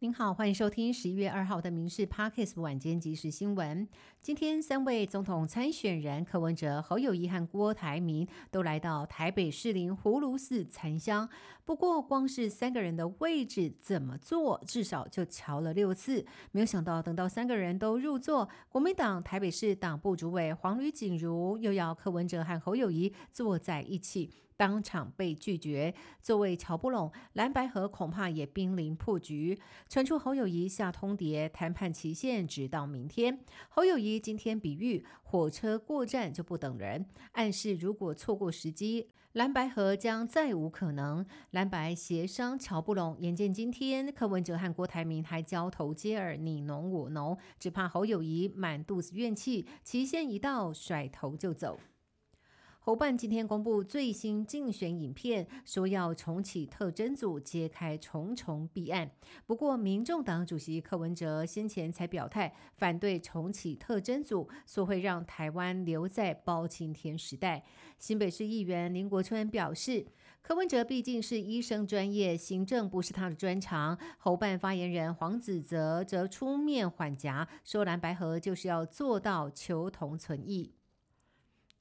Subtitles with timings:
[0.00, 3.84] 您好，欢迎收听十一月二号的《民事 Parkes 晚间即时新闻》。
[4.22, 11.28] 今天，三位总统参选人柯文哲、侯友谊和郭台铭都来到台北士林葫芦寺参香。
[11.64, 16.24] 不过，光是三个人的位置怎么坐，至少就瞧了六次。
[16.52, 24.30] 没有想到，等到三个人都入座，国民党台北市党部主委黄吕锦如又要柯文哲和侯友谊坐在一起。
[24.58, 29.56] 当场被拒绝，座位瞧不拢，蓝白河恐怕也濒临破局。
[29.88, 33.38] 传出侯友谊下通牒，谈判期限直到明天。
[33.68, 41.24] 侯友谊今天比喻火车过站就不等人，暗示如果错过时机，蓝白河将再无可能。
[41.52, 51.78] 蓝白协商瞧不拢，眼见今天柯文哲和郭台铭还交头接耳，你侬我侬，只怕侯友谊满肚子怨气，期限一到甩头就走。
[52.88, 59.10] 侯办今天公布最新竞选影片，说要重启特侦组，揭开重重弊案。
[59.44, 67.62] 不过，民众党主席柯文哲先前才表态反对重启特侦组，说会让台湾留在包青天时代。
[67.98, 70.06] 新北市议员林国春表示，
[70.40, 73.98] 柯文哲毕竟是医生专业，行政不是他的专长。
[74.16, 80.72] 侯办发言人黄子泽则出面缓颊，说蓝白河就是要做到求同存异。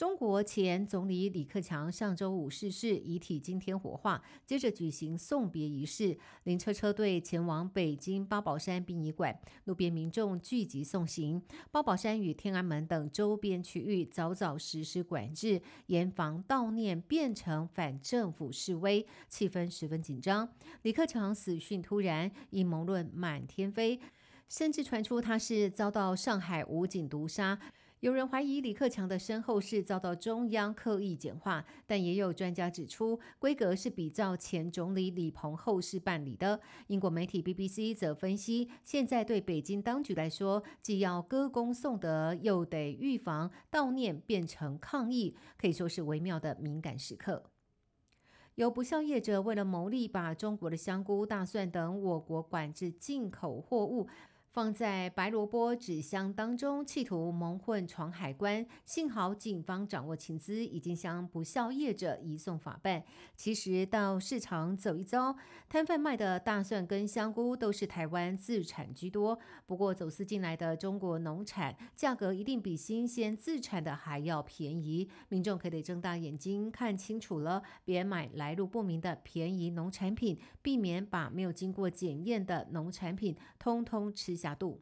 [0.00, 6.16] 中国前总理李克强上周五逝世，遗体今天火化，接着举行送别仪式。
[6.44, 11.42] 灵车车队前往北京八宝山殡仪馆，路边民众聚集送行。
[11.70, 20.48] 八宝山与天安门等周边区域早早实施管制，严防悼念变成反政府示威，气氛十分紧张。
[20.80, 24.00] 李克强死讯突然，阴谋论满天飞，
[24.48, 27.58] 甚至传出他是遭到上海武警毒杀。
[28.00, 36.58] 有人怀疑李克强的身后事遭到中央刻意简化，但也有专家指出，规格是比照前总理李鹏后事办理的。
[36.86, 47.50] 英国媒体 BBC 则分析，现在对北京当局来说，既要歌功颂德，又得预防悼念变成抗议，可以说是微妙的敏感时刻。
[48.54, 54.08] 有不孝业者为了牟利，把中国的香菇、大蒜等我国管制进口货物。
[54.52, 58.66] 放在白萝卜、纸箱当中，企图蒙混闯海关。
[58.84, 63.04] 幸好警方掌握情资，已经将不孝业者移送法办。
[63.36, 65.36] 其实到市场走一遭，
[65.68, 69.38] 摊贩卖的大蒜跟香菇都是台湾自产居多。
[69.66, 75.08] 不过走私进来的中国农产，价格一定比新鲜自产的还要便宜。
[75.28, 84.39] 民众可得睁大眼睛看清楚了，别买来路不明的便宜农产品，避免把没有经过检验的农产品通通吃。
[84.40, 84.80] 下度，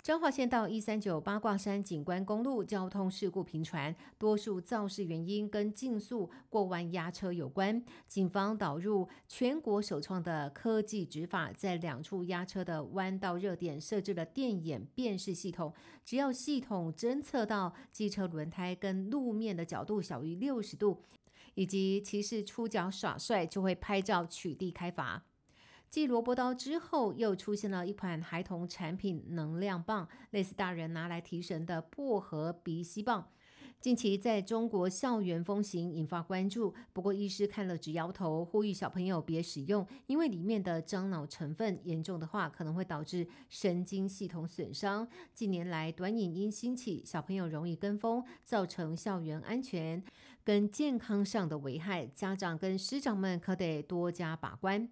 [0.00, 7.84] 彰化县到一三九八卦山景观公路交通事故频传，多数肇事原因跟竞速过弯压车有关。
[8.06, 21.02] 警方导入全国首创的科技执法，在两处压车的弯道热点设置了电眼辨识系统，只要系统侦测到机车轮胎跟路面的角度小于六十度，
[21.54, 25.24] 以及骑士出脚耍帅，就会拍照取缔开罚。
[25.90, 33.26] 继萝卜刀之后，又出现了一款孩童产品——能量棒，类似大人拿来提神的薄荷鼻吸棒。
[33.80, 36.74] 近期在中国校园风行，引发关注。
[36.92, 45.08] 不过医师看了直摇头，呼吁小朋友别使用，因为里面的樟脑成分严重的话，可能会导致神经系统损伤。
[45.32, 50.02] 近年来短影音兴起，小朋友容易跟风，造成校园安全
[50.44, 54.90] 跟健康上的危害，家长跟师长们可得多加把关。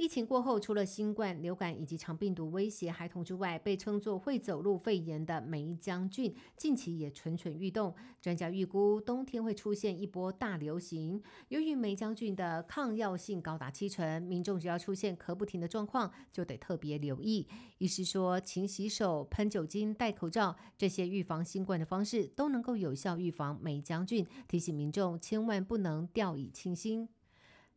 [0.00, 7.94] 疫情过后，除了新冠、流感以及肠病毒威胁孩童之外，被称作会走路肺炎的梅将菌近期也蠢蠢欲动。
[8.18, 11.22] 专家预估，冬天会出现一波大流行。
[11.48, 17.46] 由于梅将军的抗药性高达七成，民众只要出现咳不停的状况，就得特别留意。
[17.76, 24.26] 医师说，勤洗手、喷酒精、戴口罩，这些预防新冠的方式都能够有效预防梅将军。
[24.48, 27.06] 提醒民众千万不能掉以轻心。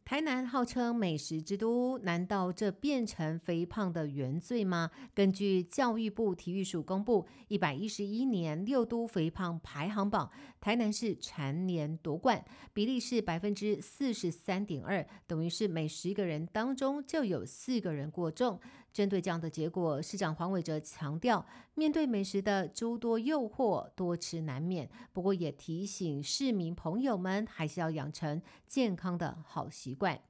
[0.05, 4.91] 台南号称美食之都，难道这变成肥胖的原罪吗？
[5.13, 10.29] 根据教育部体育署公布一百一十一年六都肥胖排行榜，
[10.59, 12.43] 台南市蝉联夺冠，
[12.73, 18.59] 比例是百分之四十三点二，等于是每十个人当中就有四个人过重。
[18.93, 21.43] 针对这样的结果，市长黄伟哲强调，
[21.73, 24.87] 面对美食的诸多诱惑，多吃难免。
[25.11, 30.21] 不过也提醒市民朋友们，还是要养成健康的好习惯。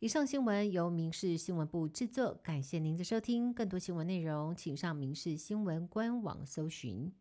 [0.00, 3.52] 以上新闻由民事新闻部制作，感谢您的收听。
[3.52, 7.12] 更多新闻内容，请上民事新闻官网搜寻。